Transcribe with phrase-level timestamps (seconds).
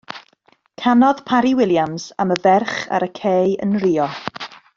[0.81, 4.11] Canodd Parry-Williams am y ferch ar y cei yn Rio.